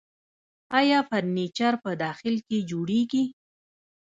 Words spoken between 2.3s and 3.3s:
کې جوړیږي؟